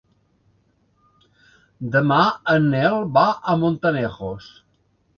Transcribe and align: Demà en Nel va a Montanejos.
Demà 1.97 2.19
en 2.57 2.67
Nel 2.75 3.01
va 3.21 3.29
a 3.55 3.59
Montanejos. 3.67 4.53